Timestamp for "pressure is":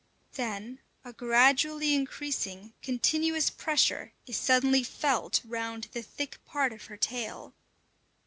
3.51-4.35